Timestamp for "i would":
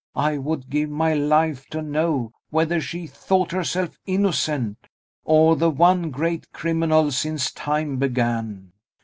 0.15-0.71